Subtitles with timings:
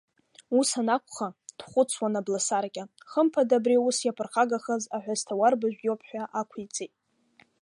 [0.59, 1.27] Ус анакәха,
[1.59, 6.93] дхәыцуан Абласаркьа, хымԥада абри аус иаԥырхагахаз Аҳәасҭауарбажә иоуп ҳәа ақәиҵеит.